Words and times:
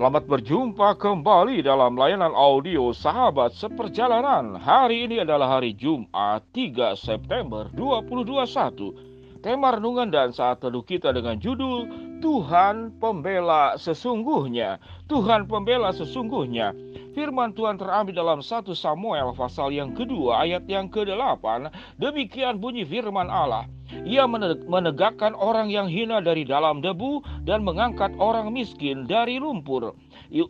Selamat 0.00 0.24
berjumpa 0.24 0.96
kembali 0.96 1.60
dalam 1.60 1.92
layanan 1.92 2.32
audio 2.32 2.88
Sahabat 2.88 3.52
Seperjalanan. 3.52 4.56
Hari 4.56 5.04
ini 5.04 5.20
adalah 5.20 5.60
hari 5.60 5.76
Jumat 5.76 6.40
3 6.56 6.96
September 6.96 7.68
2021. 7.76 9.44
Tema 9.44 9.76
renungan 9.76 10.08
dan 10.08 10.32
saat 10.32 10.64
teduh 10.64 10.80
kita 10.80 11.12
dengan 11.12 11.36
judul 11.36 11.84
Tuhan 12.24 12.96
Pembela 12.96 13.76
Sesungguhnya. 13.76 14.80
Tuhan 15.04 15.44
Pembela 15.44 15.92
Sesungguhnya. 15.92 16.72
Firman 17.10 17.50
Tuhan 17.58 17.74
terambil 17.74 18.14
dalam 18.14 18.38
1 18.38 18.70
Samuel 18.70 19.34
pasal 19.34 19.74
yang 19.74 19.90
kedua 19.98 20.46
ayat 20.46 20.62
yang 20.70 20.86
ke-8. 20.86 21.42
Demikian 21.98 22.62
bunyi 22.62 22.86
firman 22.86 23.26
Allah. 23.26 23.66
Ia 24.06 24.30
menegakkan 24.70 25.34
orang 25.34 25.74
yang 25.74 25.90
hina 25.90 26.22
dari 26.22 26.46
dalam 26.46 26.78
debu 26.78 27.26
dan 27.42 27.66
mengangkat 27.66 28.14
orang 28.22 28.54
miskin 28.54 29.10
dari 29.10 29.42
lumpur 29.42 29.98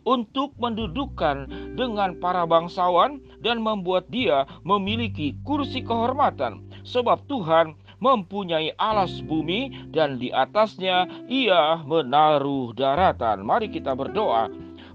untuk 0.05 0.53
mendudukkan 0.61 1.49
dengan 1.73 2.21
para 2.21 2.45
bangsawan 2.45 3.17
dan 3.41 3.65
membuat 3.65 4.05
dia 4.13 4.45
memiliki 4.61 5.33
kursi 5.41 5.81
kehormatan 5.81 6.61
sebab 6.85 7.25
Tuhan 7.25 7.73
mempunyai 8.01 8.77
alas 8.77 9.21
bumi 9.25 9.89
dan 9.89 10.21
di 10.21 10.29
atasnya 10.29 11.09
ia 11.25 11.81
menaruh 11.85 12.73
daratan. 12.77 13.41
Mari 13.41 13.73
kita 13.73 13.97
berdoa. 13.97 14.49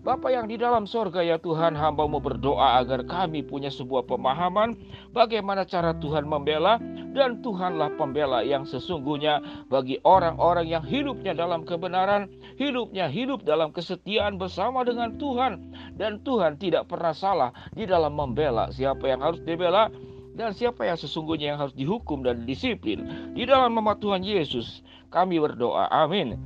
Bapa 0.07 0.31
yang 0.31 0.47
di 0.47 0.55
dalam 0.55 0.87
sorga 0.87 1.19
ya 1.19 1.35
Tuhan 1.35 1.75
hambamu 1.75 2.23
berdoa 2.23 2.79
agar 2.79 3.03
kami 3.11 3.43
punya 3.43 3.75
sebuah 3.75 4.07
pemahaman 4.07 4.79
bagaimana 5.11 5.67
cara 5.67 5.99
Tuhan 5.99 6.31
membela 6.31 6.79
dan 7.11 7.43
Tuhanlah 7.43 7.99
pembela 7.99 8.47
yang 8.47 8.63
sesungguhnya 8.63 9.67
bagi 9.67 9.99
orang-orang 10.07 10.71
yang 10.71 10.87
hidupnya 10.87 11.35
dalam 11.35 11.67
kebenaran, 11.67 12.31
hidupnya 12.55 13.11
hidup 13.11 13.43
dalam 13.43 13.75
kesetiaan 13.75 14.39
bersama 14.39 14.87
dengan 14.87 15.19
Tuhan 15.19 15.75
dan 15.99 16.23
Tuhan 16.23 16.55
tidak 16.63 16.87
pernah 16.87 17.11
salah 17.11 17.51
di 17.75 17.83
dalam 17.83 18.15
membela 18.15 18.71
siapa 18.71 19.11
yang 19.11 19.19
harus 19.19 19.43
dibela 19.43 19.91
dan 20.39 20.55
siapa 20.55 20.87
yang 20.87 20.95
sesungguhnya 20.95 21.51
yang 21.51 21.59
harus 21.59 21.75
dihukum 21.75 22.23
dan 22.23 22.47
disiplin. 22.47 23.35
Di 23.35 23.43
dalam 23.43 23.75
nama 23.75 23.99
Tuhan 23.99 24.23
Yesus 24.23 24.87
kami 25.11 25.43
berdoa. 25.43 25.91
Amin. 25.91 26.39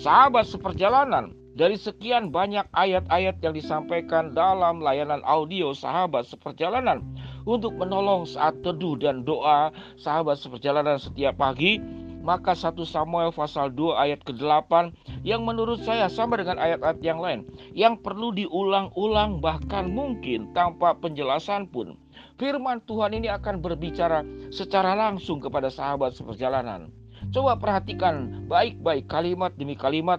Sahabat 0.00 0.48
seperjalanan, 0.48 1.43
dari 1.54 1.78
sekian 1.78 2.34
banyak 2.34 2.66
ayat-ayat 2.74 3.38
yang 3.38 3.54
disampaikan 3.54 4.34
dalam 4.34 4.82
layanan 4.82 5.22
audio 5.22 5.70
sahabat 5.70 6.26
seperjalanan 6.26 6.98
untuk 7.46 7.78
menolong 7.78 8.26
saat 8.26 8.58
teduh 8.66 8.98
dan 8.98 9.22
doa 9.22 9.70
sahabat 9.94 10.34
seperjalanan 10.42 10.98
setiap 10.98 11.38
pagi, 11.38 11.78
maka 12.26 12.58
1 12.58 12.74
Samuel 12.82 13.30
pasal 13.30 13.70
2 13.70 13.94
ayat 13.94 14.20
ke-8 14.26 14.90
yang 15.22 15.46
menurut 15.46 15.78
saya 15.86 16.10
sama 16.10 16.42
dengan 16.42 16.58
ayat-ayat 16.58 16.98
yang 17.06 17.22
lain 17.22 17.46
yang 17.76 17.94
perlu 18.02 18.34
diulang-ulang 18.34 19.38
bahkan 19.38 19.86
mungkin 19.94 20.50
tanpa 20.58 20.98
penjelasan 20.98 21.70
pun. 21.70 21.94
Firman 22.34 22.82
Tuhan 22.82 23.14
ini 23.14 23.30
akan 23.30 23.62
berbicara 23.62 24.26
secara 24.50 24.98
langsung 24.98 25.38
kepada 25.38 25.70
sahabat 25.70 26.18
seperjalanan. 26.18 26.90
Coba 27.30 27.54
perhatikan 27.56 28.46
baik-baik 28.50 29.06
kalimat 29.06 29.54
demi 29.54 29.78
kalimat 29.78 30.18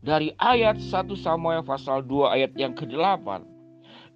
dari 0.00 0.32
ayat 0.40 0.80
1 0.80 1.12
Samuel 1.16 1.60
pasal 1.64 2.04
2 2.04 2.34
ayat 2.34 2.52
yang 2.56 2.72
ke-8. 2.72 3.44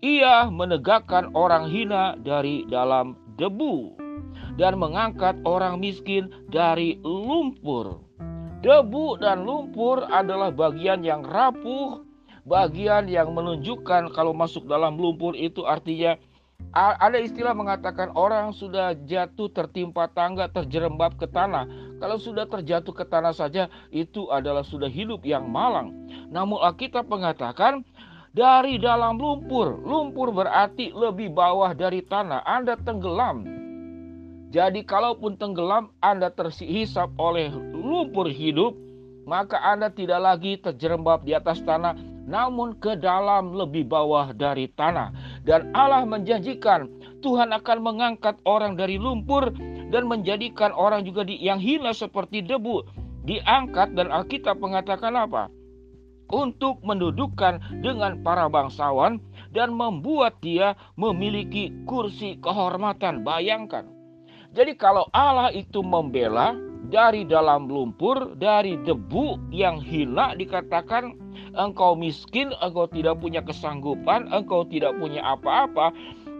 Ia 0.05 0.49
menegakkan 0.53 1.33
orang 1.33 1.69
hina 1.69 2.17
dari 2.21 2.69
dalam 2.69 3.17
debu 3.41 3.97
dan 4.61 4.77
mengangkat 4.77 5.37
orang 5.49 5.81
miskin 5.81 6.29
dari 6.53 7.01
lumpur. 7.05 8.01
Debu 8.61 9.21
dan 9.21 9.45
lumpur 9.45 10.05
adalah 10.09 10.49
bagian 10.49 11.05
yang 11.05 11.21
rapuh, 11.25 12.05
bagian 12.48 13.09
yang 13.09 13.33
menunjukkan 13.33 14.13
kalau 14.13 14.33
masuk 14.33 14.65
dalam 14.65 14.97
lumpur 14.97 15.37
itu 15.37 15.64
artinya 15.69 16.17
ada 16.75 17.20
istilah 17.20 17.55
mengatakan 17.55 18.11
orang 18.17 18.51
sudah 18.51 18.98
jatuh 19.07 19.47
tertimpa 19.53 20.11
tangga 20.11 20.51
terjerembab 20.51 21.14
ke 21.20 21.29
tanah. 21.31 21.69
Kalau 21.99 22.19
sudah 22.19 22.45
terjatuh 22.51 22.93
ke 22.93 23.05
tanah 23.07 23.35
saja 23.35 23.71
itu 23.95 24.27
adalah 24.29 24.67
sudah 24.67 24.91
hidup 24.91 25.23
yang 25.23 25.47
malang. 25.47 25.95
Namun 26.29 26.59
Alkitab 26.61 27.07
mengatakan 27.07 27.87
dari 28.35 28.83
dalam 28.83 29.17
lumpur. 29.17 29.79
Lumpur 29.81 30.35
berarti 30.35 30.91
lebih 30.91 31.31
bawah 31.31 31.71
dari 31.73 32.03
tanah. 32.03 32.43
Anda 32.43 32.75
tenggelam. 32.75 33.47
Jadi 34.51 34.87
kalaupun 34.87 35.35
tenggelam 35.35 35.91
Anda 35.99 36.31
terhisap 36.31 37.11
oleh 37.19 37.51
lumpur 37.75 38.31
hidup, 38.31 38.75
maka 39.27 39.59
Anda 39.59 39.91
tidak 39.91 40.21
lagi 40.23 40.59
terjerembab 40.63 41.27
di 41.27 41.35
atas 41.35 41.59
tanah, 41.67 41.99
namun 42.23 42.79
ke 42.79 42.95
dalam 42.95 43.51
lebih 43.51 43.91
bawah 43.91 44.31
dari 44.31 44.71
tanah. 44.71 45.11
Dan 45.43 45.75
Allah 45.75 46.07
menjanjikan 46.07 46.87
Tuhan 47.19 47.51
akan 47.51 47.79
mengangkat 47.83 48.39
orang 48.47 48.79
dari 48.79 48.95
lumpur 48.95 49.51
dan 49.95 50.11
menjadikan 50.11 50.75
orang 50.75 51.07
juga 51.07 51.23
di, 51.23 51.39
yang 51.39 51.63
hina 51.63 51.95
seperti 51.95 52.43
debu 52.43 52.83
diangkat 53.23 53.95
dan 53.95 54.11
Alkitab 54.11 54.59
mengatakan 54.59 55.15
apa? 55.15 55.47
Untuk 56.35 56.83
mendudukkan 56.83 57.79
dengan 57.79 58.19
para 58.27 58.51
bangsawan 58.51 59.23
dan 59.55 59.71
membuat 59.71 60.43
dia 60.43 60.75
memiliki 60.99 61.71
kursi 61.87 62.43
kehormatan. 62.43 63.23
Bayangkan. 63.23 63.87
Jadi 64.51 64.75
kalau 64.75 65.07
Allah 65.15 65.55
itu 65.55 65.79
membela 65.79 66.59
dari 66.91 67.23
dalam 67.23 67.71
lumpur, 67.71 68.35
dari 68.35 68.75
debu 68.83 69.39
yang 69.55 69.79
hina 69.79 70.35
dikatakan 70.35 71.15
engkau 71.55 71.95
miskin, 71.95 72.51
engkau 72.59 72.91
tidak 72.91 73.21
punya 73.23 73.41
kesanggupan, 73.45 74.27
engkau 74.35 74.67
tidak 74.67 74.97
punya 74.99 75.23
apa-apa. 75.23 75.95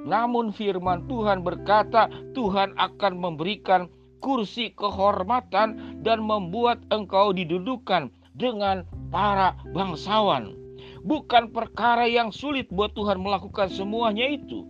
Namun 0.05 0.53
firman 0.53 1.09
Tuhan 1.09 1.41
berkata, 1.41 2.13
Tuhan 2.37 2.77
akan 2.77 3.13
memberikan 3.17 3.89
kursi 4.21 4.73
kehormatan 4.77 6.01
dan 6.01 6.25
membuat 6.25 6.81
engkau 6.93 7.33
didudukan 7.33 8.13
dengan 8.37 8.85
para 9.09 9.57
bangsawan. 9.73 10.57
Bukan 11.05 11.53
perkara 11.53 12.09
yang 12.09 12.33
sulit 12.33 12.69
buat 12.73 12.93
Tuhan 12.97 13.21
melakukan 13.21 13.69
semuanya 13.69 14.25
itu. 14.29 14.65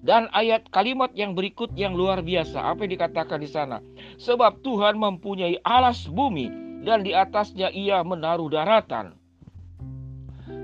Dan 0.00 0.32
ayat 0.32 0.64
kalimat 0.72 1.12
yang 1.12 1.36
berikut 1.36 1.76
yang 1.76 1.92
luar 1.92 2.24
biasa, 2.24 2.72
apa 2.72 2.88
yang 2.88 2.96
dikatakan 2.96 3.38
di 3.38 3.50
sana? 3.50 3.84
Sebab 4.16 4.64
Tuhan 4.64 4.96
mempunyai 4.96 5.60
alas 5.60 6.08
bumi 6.08 6.48
dan 6.82 7.04
di 7.04 7.12
atasnya 7.12 7.68
ia 7.70 8.00
menaruh 8.00 8.48
daratan. 8.48 9.12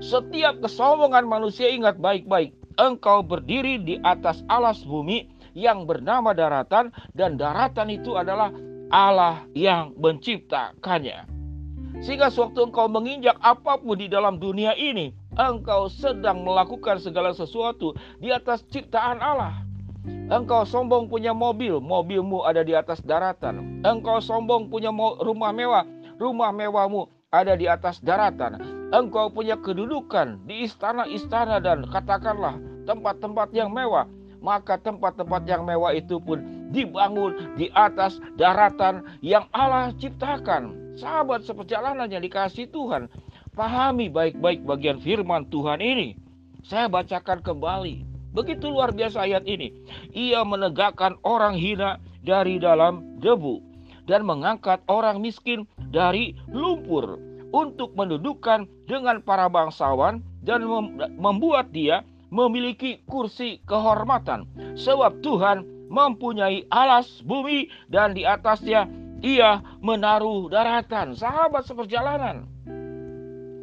Setiap 0.01 0.59
kesombongan 0.65 1.29
manusia 1.29 1.69
ingat 1.69 2.01
baik-baik. 2.01 2.53
Engkau 2.77 3.25
berdiri 3.25 3.81
di 3.81 3.97
atas 4.05 4.45
alas 4.45 4.85
bumi 4.85 5.25
yang 5.57 5.89
bernama 5.89 6.37
daratan 6.37 6.93
dan 7.17 7.33
daratan 7.33 7.89
itu 7.89 8.13
adalah 8.13 8.53
Allah 8.93 9.41
yang 9.57 9.97
menciptakannya. 9.97 11.25
Sehingga 12.05 12.29
sewaktu 12.29 12.69
engkau 12.69 12.85
menginjak 12.85 13.33
apa 13.41 13.81
pun 13.81 13.97
di 13.97 14.05
dalam 14.05 14.37
dunia 14.37 14.77
ini, 14.77 15.09
engkau 15.33 15.89
sedang 15.89 16.45
melakukan 16.45 17.01
segala 17.01 17.33
sesuatu 17.33 17.97
di 18.21 18.29
atas 18.29 18.61
ciptaan 18.69 19.17
Allah. 19.17 19.65
Engkau 20.29 20.61
sombong 20.61 21.09
punya 21.09 21.33
mobil, 21.33 21.81
mobilmu 21.81 22.45
ada 22.45 22.61
di 22.61 22.77
atas 22.77 23.01
daratan. 23.01 23.81
Engkau 23.81 24.21
sombong 24.21 24.69
punya 24.69 24.93
rumah 25.25 25.49
mewah, 25.49 25.89
rumah 26.21 26.53
mewahmu 26.53 27.09
ada 27.33 27.57
di 27.57 27.65
atas 27.65 27.97
daratan 28.05 28.76
engkau 28.91 29.27
punya 29.27 29.59
kedudukan 29.59 30.39
di 30.47 30.67
istana-istana 30.67 31.59
dan 31.59 31.83
katakanlah 31.91 32.55
tempat-tempat 32.87 33.51
yang 33.51 33.67
mewah, 33.71 34.07
maka 34.39 34.79
tempat-tempat 34.79 35.43
yang 35.43 35.67
mewah 35.67 35.91
itu 35.91 36.21
pun 36.23 36.39
dibangun 36.71 37.55
di 37.59 37.67
atas 37.75 38.19
daratan 38.39 39.03
yang 39.19 39.47
Allah 39.51 39.91
ciptakan. 39.99 40.95
Sahabat 40.97 41.45
seperjalanan 41.45 42.09
yang 42.09 42.23
dikasih 42.25 42.71
Tuhan, 42.73 43.05
pahami 43.53 44.09
baik-baik 44.09 44.65
bagian 44.65 44.97
firman 44.97 45.45
Tuhan 45.51 45.77
ini. 45.83 46.17
Saya 46.65 46.89
bacakan 46.89 47.45
kembali. 47.45 48.07
Begitu 48.33 48.69
luar 48.69 48.91
biasa 48.91 49.23
ayat 49.23 49.45
ini. 49.45 49.71
Ia 50.13 50.41
menegakkan 50.41 51.15
orang 51.21 51.55
hina 51.55 52.01
dari 52.25 52.59
dalam 52.59 53.17
debu 53.21 53.61
dan 54.09 54.25
mengangkat 54.25 54.81
orang 54.89 55.21
miskin 55.21 55.69
dari 55.93 56.33
lumpur 56.49 57.19
untuk 57.51 57.95
mendudukkan 57.95 58.67
dengan 58.87 59.23
para 59.23 59.47
bangsawan 59.47 60.23
dan 60.43 60.63
membuat 61.19 61.71
dia 61.71 62.03
memiliki 62.27 62.99
kursi 63.07 63.63
kehormatan. 63.67 64.47
Sebab 64.75 65.23
Tuhan 65.23 65.63
mempunyai 65.87 66.67
alas 66.67 67.23
bumi 67.23 67.71
dan 67.87 68.11
di 68.11 68.27
atasnya 68.27 68.87
ia 69.23 69.63
menaruh 69.79 70.51
daratan. 70.51 71.15
Sahabat 71.15 71.63
seperjalanan 71.63 72.47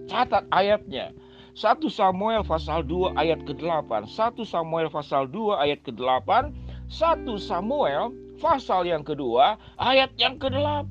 catat 0.08 0.44
ayatnya. 0.52 1.12
1 1.54 1.86
Samuel 1.86 2.42
pasal 2.42 2.82
2 2.82 3.14
ayat 3.14 3.46
ke-8 3.46 4.10
1 4.10 4.42
Samuel 4.42 4.90
pasal 4.90 5.30
2 5.30 5.54
ayat 5.54 5.86
ke-8 5.86 6.50
1 6.90 6.90
Samuel 7.38 8.10
pasal 8.42 8.90
yang 8.90 9.06
kedua 9.06 9.54
ayat 9.78 10.10
yang 10.18 10.34
ke-8 10.34 10.90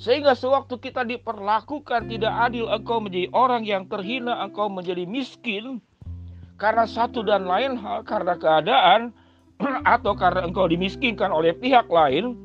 Sehingga 0.00 0.34
sewaktu 0.34 0.80
kita 0.80 1.06
diperlakukan 1.06 2.08
tidak 2.10 2.34
adil, 2.34 2.66
engkau 2.72 2.98
menjadi 2.98 3.28
orang 3.36 3.62
yang 3.62 3.84
terhina, 3.86 4.40
engkau 4.42 4.66
menjadi 4.66 5.04
miskin 5.06 5.78
karena 6.62 6.86
satu 6.86 7.26
dan 7.26 7.42
lain 7.42 7.74
hal, 7.74 8.06
karena 8.06 8.38
keadaan 8.38 9.10
atau 9.98 10.14
karena 10.14 10.46
engkau 10.46 10.70
dimiskinkan 10.70 11.34
oleh 11.34 11.50
pihak 11.50 11.90
lain 11.90 12.38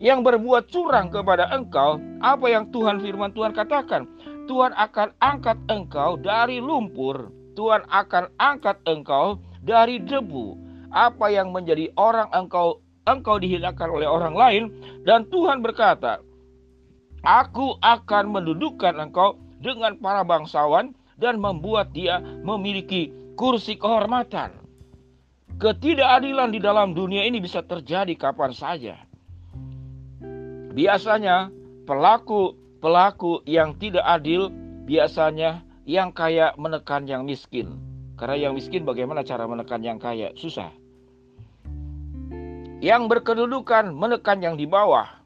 yang 0.00 0.24
berbuat 0.24 0.72
curang 0.72 1.12
kepada 1.12 1.46
engkau, 1.52 2.00
apa 2.24 2.46
yang 2.48 2.72
Tuhan 2.72 2.98
firman 2.98 3.30
Tuhan 3.36 3.52
katakan? 3.52 4.08
Tuhan 4.48 4.74
akan 4.74 5.14
angkat 5.22 5.58
engkau 5.70 6.18
dari 6.18 6.58
lumpur, 6.58 7.30
Tuhan 7.54 7.86
akan 7.86 8.32
angkat 8.40 8.80
engkau 8.88 9.38
dari 9.62 10.02
debu. 10.02 10.56
Apa 10.90 11.30
yang 11.30 11.54
menjadi 11.54 11.86
orang 11.94 12.26
engkau 12.34 12.82
engkau 13.06 13.38
dihinakan 13.38 13.88
oleh 13.94 14.08
orang 14.10 14.34
lain 14.34 14.62
dan 15.06 15.22
Tuhan 15.30 15.62
berkata, 15.62 16.18
Aku 17.20 17.76
akan 17.84 18.32
mendudukkan 18.32 18.96
engkau 18.96 19.36
dengan 19.60 19.92
para 20.00 20.24
bangsawan 20.24 20.96
dan 21.20 21.36
membuat 21.36 21.92
dia 21.92 22.16
memiliki 22.40 23.12
kursi 23.36 23.76
kehormatan. 23.76 24.56
Ketidakadilan 25.60 26.56
di 26.56 26.60
dalam 26.64 26.96
dunia 26.96 27.28
ini 27.28 27.36
bisa 27.44 27.60
terjadi 27.60 28.16
kapan 28.16 28.56
saja. 28.56 28.96
Biasanya 30.72 31.52
pelaku-pelaku 31.84 33.44
yang 33.44 33.76
tidak 33.76 34.08
adil 34.08 34.48
biasanya 34.88 35.60
yang 35.84 36.16
kaya 36.16 36.56
menekan 36.56 37.04
yang 37.04 37.28
miskin. 37.28 37.76
Karena 38.16 38.48
yang 38.48 38.56
miskin 38.56 38.88
bagaimana 38.88 39.20
cara 39.20 39.44
menekan 39.44 39.84
yang 39.84 40.00
kaya? 40.00 40.32
Susah. 40.40 40.72
Yang 42.80 43.12
berkedudukan 43.12 43.92
menekan 43.92 44.40
yang 44.40 44.56
di 44.56 44.64
bawah 44.64 45.19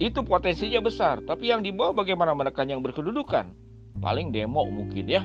itu 0.00 0.24
potensinya 0.24 0.80
besar. 0.80 1.20
Tapi 1.20 1.52
yang 1.52 1.60
di 1.60 1.70
bawah 1.70 2.00
bagaimana 2.00 2.32
menekan 2.32 2.66
yang 2.66 2.80
berkedudukan? 2.80 3.52
Paling 4.00 4.32
demo 4.32 4.64
mungkin 4.64 5.04
ya. 5.04 5.22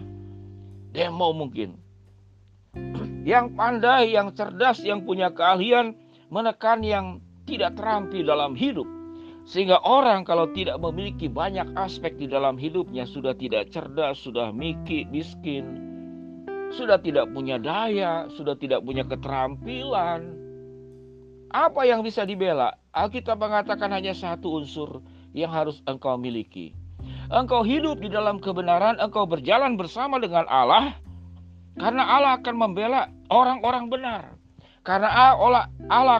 Demo 0.92 1.31
mungkin. 1.31 1.80
Yang 3.25 3.57
pandai, 3.57 4.13
yang 4.13 4.38
cerdas, 4.38 4.86
yang 4.86 5.01
punya 5.01 5.33
keahlian 5.33 5.98
menekan 6.30 6.86
yang 6.86 7.25
tidak 7.50 7.74
terampil 7.74 8.22
dalam 8.22 8.54
hidup. 8.54 8.86
Sehingga 9.50 9.81
orang 9.81 10.22
kalau 10.30 10.54
tidak 10.54 10.77
memiliki 10.77 11.25
banyak 11.25 11.74
aspek 11.74 12.13
di 12.22 12.30
dalam 12.30 12.54
hidupnya 12.54 13.10
sudah 13.10 13.33
tidak 13.33 13.74
cerdas, 13.74 14.22
sudah 14.22 14.54
mikir, 14.54 15.10
miskin, 15.10 15.66
sudah 16.77 17.01
tidak 17.01 17.25
punya 17.33 17.57
daya, 17.57 18.30
sudah 18.30 18.54
tidak 18.62 18.86
punya 18.86 19.01
keterampilan, 19.01 20.45
apa 21.56 21.81
yang 21.88 22.04
bisa 22.04 22.27
dibela? 22.27 22.75
Alkitab 22.95 23.36
mengatakan 23.36 23.92
hanya 23.92 24.15
satu 24.15 24.63
unsur 24.63 25.03
yang 25.36 25.51
harus 25.51 25.83
engkau 25.83 26.15
miliki. 26.15 26.71
Engkau 27.27 27.68
hidup 27.68 28.00
di 28.00 28.07
dalam 28.07 28.39
kebenaran, 28.39 28.95
engkau 29.03 29.27
berjalan 29.27 29.75
bersama 29.75 30.15
dengan 30.15 30.47
Allah, 30.47 30.95
karena 31.75 32.07
Allah 32.07 32.39
akan 32.39 32.56
membela 32.56 33.12
orang-orang 33.27 33.92
benar. 33.92 34.24
Karena 34.86 35.12
Allah, 35.36 35.68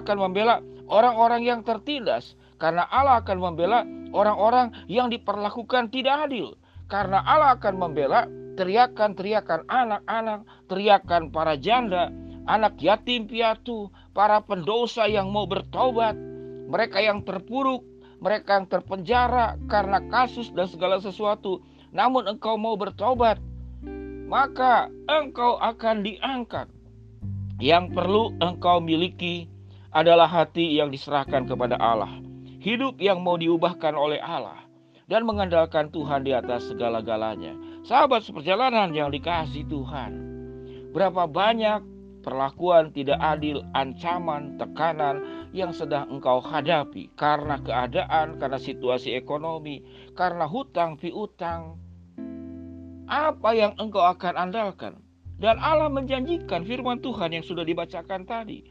akan 0.04 0.18
membela 0.19 0.60
orang-orang 0.92 1.48
yang 1.48 1.63
tertindas. 1.63 2.36
Karena 2.60 2.83
Allah 2.92 3.24
akan 3.24 3.38
membela 3.39 3.88
orang-orang 4.12 4.74
yang 4.92 5.07
diperlakukan 5.07 5.94
tidak 5.94 6.28
adil. 6.28 6.60
Karena 6.92 7.24
Allah 7.24 7.56
akan 7.56 7.74
membela 7.78 8.28
teriakan-teriakan 8.60 9.69
anak-anak, 9.69 10.39
teriakan 10.68 11.31
para 11.31 11.56
janda, 11.56 12.12
anak 12.50 12.75
yatim 12.81 13.30
piatu, 13.30 13.94
para 14.12 14.42
pendosa 14.42 15.07
yang 15.07 15.30
mau 15.30 15.45
bertobat, 15.45 16.16
mereka 16.65 16.97
yang 17.01 17.21
terpuruk, 17.21 17.85
mereka 18.17 18.57
yang 18.57 18.67
terpenjara 18.69 19.57
karena 19.69 20.01
kasus 20.09 20.50
dan 20.53 20.65
segala 20.65 20.97
sesuatu. 20.97 21.62
Namun 21.95 22.27
engkau 22.27 22.59
mau 22.59 22.75
bertobat, 22.75 23.39
maka 24.25 24.89
engkau 25.07 25.62
akan 25.62 26.03
diangkat. 26.03 26.67
Yang 27.62 27.95
perlu 27.95 28.35
engkau 28.44 28.83
miliki 28.83 29.47
adalah 29.95 30.27
hati 30.27 30.75
yang 30.75 30.91
diserahkan 30.91 31.47
kepada 31.47 31.79
Allah, 31.79 32.19
hidup 32.59 33.00
yang 33.00 33.23
mau 33.23 33.39
diubahkan 33.39 33.95
oleh 33.95 34.19
Allah, 34.19 34.59
dan 35.07 35.23
mengandalkan 35.23 35.88
Tuhan 35.88 36.27
di 36.27 36.35
atas 36.35 36.68
segala-galanya. 36.68 37.56
Sahabat 37.88 38.27
seperjalanan 38.27 38.91
yang 38.91 39.07
dikasih 39.07 39.63
Tuhan, 39.71 40.11
berapa 40.91 41.31
banyak 41.31 41.79
perlakuan 42.25 42.89
tidak 42.91 43.21
adil, 43.21 43.61
ancaman, 43.77 44.57
tekanan 44.57 45.44
yang 45.56 45.72
sedang 45.72 46.12
engkau 46.12 46.44
hadapi 46.44 47.16
karena 47.16 47.56
keadaan, 47.63 48.36
karena 48.36 48.60
situasi 48.60 49.16
ekonomi, 49.16 49.80
karena 50.12 50.44
hutang 50.44 51.00
piutang. 51.00 51.80
Apa 53.07 53.56
yang 53.56 53.72
engkau 53.80 54.04
akan 54.04 54.36
andalkan? 54.36 55.00
Dan 55.40 55.56
Allah 55.63 55.88
menjanjikan 55.88 56.68
firman 56.68 57.00
Tuhan 57.00 57.31
yang 57.31 57.46
sudah 57.48 57.63
dibacakan 57.63 58.28
tadi. 58.28 58.68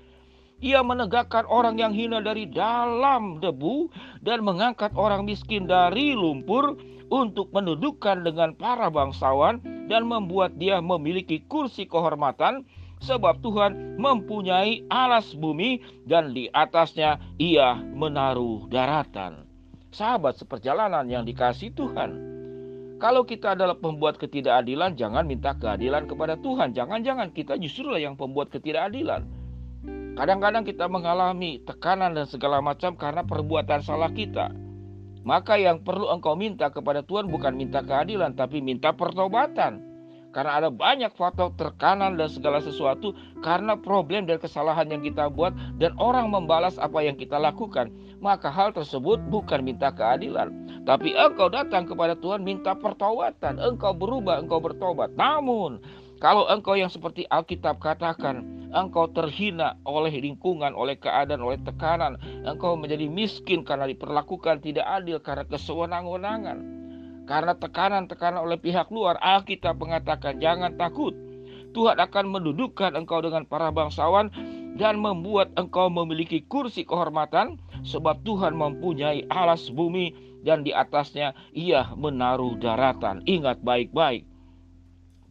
Ia 0.61 0.85
menegakkan 0.85 1.49
orang 1.49 1.81
yang 1.81 1.93
hina 1.97 2.21
dari 2.21 2.49
dalam 2.49 3.41
debu 3.41 3.89
dan 4.21 4.45
mengangkat 4.45 4.93
orang 4.97 5.25
miskin 5.25 5.65
dari 5.65 6.13
lumpur 6.13 6.77
untuk 7.09 7.53
mendudukkan 7.53 8.25
dengan 8.25 8.57
para 8.57 8.89
bangsawan 8.89 9.61
dan 9.89 10.09
membuat 10.09 10.57
dia 10.57 10.81
memiliki 10.81 11.45
kursi 11.45 11.85
kehormatan 11.85 12.65
sebab 13.03 13.41
Tuhan 13.43 13.99
mempunyai 13.99 14.87
alas 14.91 15.33
bumi 15.35 15.81
dan 16.07 16.37
di 16.37 16.47
atasnya 16.53 17.19
ia 17.41 17.79
menaruh 17.79 18.67
daratan. 18.71 19.47
Sahabat 19.95 20.39
seperjalanan 20.39 21.07
yang 21.07 21.23
dikasih 21.23 21.71
Tuhan. 21.75 22.35
Kalau 22.99 23.27
kita 23.27 23.55
adalah 23.55 23.79
pembuat 23.79 24.19
ketidakadilan, 24.19 24.95
jangan 24.99 25.27
minta 25.27 25.55
keadilan 25.55 26.07
kepada 26.07 26.39
Tuhan. 26.39 26.73
Jangan-jangan 26.73 27.31
kita 27.35 27.59
justru 27.61 27.91
lah 27.91 28.01
yang 28.01 28.19
pembuat 28.19 28.51
ketidakadilan. 28.51 29.27
Kadang-kadang 30.15 30.63
kita 30.65 30.87
mengalami 30.87 31.61
tekanan 31.67 32.15
dan 32.15 32.27
segala 32.31 32.63
macam 32.63 32.95
karena 32.95 33.27
perbuatan 33.27 33.83
salah 33.83 34.09
kita. 34.09 34.51
Maka 35.25 35.57
yang 35.59 35.83
perlu 35.83 36.09
engkau 36.13 36.37
minta 36.37 36.71
kepada 36.71 37.03
Tuhan 37.03 37.29
bukan 37.29 37.57
minta 37.57 37.83
keadilan, 37.85 38.33
tapi 38.37 38.63
minta 38.65 38.95
pertobatan. 38.95 39.94
Karena 40.35 40.59
ada 40.59 40.67
banyak 40.67 41.15
faktor 41.15 41.55
terkanan 41.55 42.19
dan 42.19 42.27
segala 42.27 42.59
sesuatu 42.59 43.15
karena 43.47 43.79
problem 43.79 44.27
dan 44.27 44.43
kesalahan 44.43 44.91
yang 44.91 45.07
kita 45.07 45.31
buat 45.31 45.55
dan 45.79 45.95
orang 46.03 46.35
membalas 46.35 46.75
apa 46.83 47.07
yang 47.07 47.15
kita 47.15 47.39
lakukan. 47.39 47.95
Maka 48.19 48.51
hal 48.51 48.75
tersebut 48.75 49.23
bukan 49.31 49.63
minta 49.63 49.95
keadilan. 49.95 50.51
Tapi 50.83 51.15
engkau 51.15 51.47
datang 51.47 51.87
kepada 51.87 52.19
Tuhan 52.19 52.43
minta 52.43 52.75
pertobatan. 52.75 53.63
Engkau 53.63 53.95
berubah, 53.95 54.43
engkau 54.43 54.59
bertobat. 54.59 55.15
Namun 55.15 55.79
kalau 56.19 56.51
engkau 56.51 56.75
yang 56.75 56.91
seperti 56.91 57.31
Alkitab 57.31 57.79
katakan, 57.79 58.43
engkau 58.75 59.07
terhina 59.15 59.79
oleh 59.87 60.19
lingkungan, 60.19 60.75
oleh 60.75 60.99
keadaan, 60.99 61.47
oleh 61.47 61.63
tekanan, 61.63 62.19
engkau 62.43 62.75
menjadi 62.75 63.07
miskin 63.07 63.63
karena 63.63 63.87
diperlakukan 63.87 64.67
tidak 64.67 64.83
adil 64.83 65.23
karena 65.23 65.47
kesewenang-wenangan 65.47 66.74
karena 67.25 67.57
tekanan-tekanan 67.57 68.45
oleh 68.45 68.61
pihak 68.61 68.93
luar, 68.93 69.17
Alkitab 69.21 69.81
mengatakan 69.81 70.37
jangan 70.41 70.77
takut. 70.77 71.17
Tuhan 71.75 71.99
akan 71.99 72.31
mendudukkan 72.31 72.95
engkau 72.95 73.19
dengan 73.25 73.43
para 73.49 73.73
bangsawan 73.75 74.31
dan 74.79 75.01
membuat 75.01 75.51
engkau 75.59 75.91
memiliki 75.91 76.45
kursi 76.47 76.87
kehormatan 76.87 77.59
sebab 77.83 78.23
Tuhan 78.23 78.55
mempunyai 78.55 79.27
alas 79.33 79.73
bumi 79.75 80.15
dan 80.47 80.63
di 80.63 80.71
atasnya 80.71 81.35
ia 81.57 81.91
menaruh 81.97 82.61
daratan. 82.61 83.25
Ingat 83.27 83.65
baik-baik. 83.65 84.23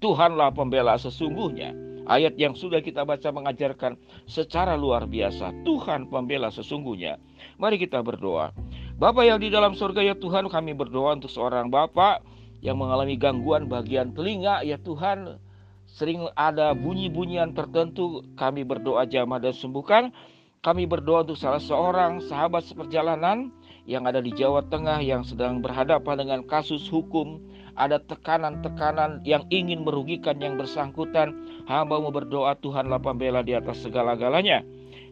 Tuhanlah 0.04 0.52
pembela 0.52 1.00
sesungguhnya. 1.00 1.72
Ayat 2.04 2.36
yang 2.36 2.52
sudah 2.52 2.84
kita 2.84 3.08
baca 3.08 3.32
mengajarkan 3.32 3.96
secara 4.28 4.76
luar 4.76 5.08
biasa. 5.08 5.64
Tuhan 5.64 6.12
pembela 6.12 6.52
sesungguhnya. 6.52 7.16
Mari 7.56 7.80
kita 7.80 8.04
berdoa. 8.04 8.52
Bapak 8.94 9.26
yang 9.26 9.42
di 9.42 9.50
dalam 9.50 9.74
surga 9.74 10.06
ya 10.06 10.14
Tuhan 10.14 10.46
kami 10.54 10.78
berdoa 10.78 11.18
untuk 11.18 11.34
seorang 11.34 11.74
Bapak 11.74 12.22
yang 12.62 12.78
mengalami 12.78 13.18
gangguan 13.18 13.66
bagian 13.66 14.14
telinga 14.14 14.62
ya 14.62 14.78
Tuhan. 14.78 15.42
Sering 15.90 16.30
ada 16.38 16.78
bunyi-bunyian 16.78 17.58
tertentu 17.58 18.22
kami 18.38 18.62
berdoa 18.62 19.10
jamah 19.10 19.42
dan 19.42 19.54
sembuhkan. 19.58 20.14
Kami 20.62 20.86
berdoa 20.86 21.26
untuk 21.26 21.42
salah 21.42 21.60
seorang 21.60 22.22
sahabat 22.22 22.70
seperjalanan 22.70 23.50
yang 23.90 24.06
ada 24.06 24.22
di 24.22 24.30
Jawa 24.30 24.62
Tengah 24.70 25.02
yang 25.02 25.26
sedang 25.26 25.60
berhadapan 25.60 26.24
dengan 26.24 26.40
kasus 26.46 26.86
hukum. 26.86 27.42
Ada 27.74 27.98
tekanan-tekanan 27.98 29.26
yang 29.26 29.50
ingin 29.50 29.82
merugikan 29.82 30.38
yang 30.38 30.54
bersangkutan. 30.54 31.34
Hamba 31.66 31.98
mau 31.98 32.14
berdoa 32.14 32.54
Tuhanlah 32.62 33.02
pembela 33.02 33.42
di 33.42 33.58
atas 33.58 33.82
segala-galanya. 33.82 34.62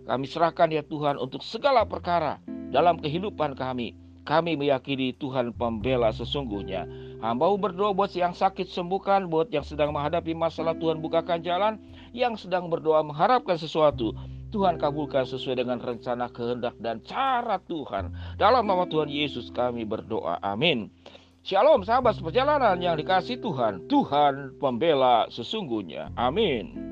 Kami 0.06 0.26
serahkan 0.30 0.70
ya 0.70 0.86
Tuhan 0.86 1.18
untuk 1.18 1.42
segala 1.42 1.82
perkara 1.90 2.61
dalam 2.72 2.98
kehidupan 2.98 3.54
kami. 3.54 3.94
Kami 4.24 4.56
meyakini 4.56 5.14
Tuhan 5.18 5.52
pembela 5.54 6.14
sesungguhnya. 6.14 6.88
Hamba 7.22 7.54
berdoa 7.54 7.94
buat 7.94 8.10
yang 8.18 8.34
sakit 8.34 8.70
sembuhkan, 8.70 9.30
buat 9.30 9.54
yang 9.54 9.66
sedang 9.66 9.94
menghadapi 9.94 10.34
masalah 10.34 10.74
Tuhan 10.78 11.04
bukakan 11.04 11.46
jalan, 11.46 11.78
yang 12.16 12.34
sedang 12.34 12.72
berdoa 12.72 13.06
mengharapkan 13.06 13.58
sesuatu. 13.60 14.14
Tuhan 14.52 14.78
kabulkan 14.78 15.24
sesuai 15.24 15.64
dengan 15.64 15.80
rencana 15.80 16.28
kehendak 16.28 16.76
dan 16.84 17.00
cara 17.08 17.58
Tuhan. 17.66 18.12
Dalam 18.36 18.68
nama 18.68 18.84
Tuhan 18.84 19.08
Yesus 19.08 19.48
kami 19.54 19.88
berdoa. 19.88 20.38
Amin. 20.44 20.92
Shalom 21.42 21.82
sahabat 21.82 22.20
seperjalanan 22.20 22.78
yang 22.78 22.94
dikasih 23.00 23.42
Tuhan. 23.42 23.90
Tuhan 23.90 24.60
pembela 24.62 25.26
sesungguhnya. 25.34 26.14
Amin. 26.14 26.91